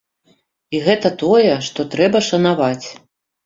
І 0.77 0.79
гэта 0.87 1.11
тое, 1.23 1.53
што 1.67 1.87
трэба 1.95 2.25
шанаваць. 2.33 2.87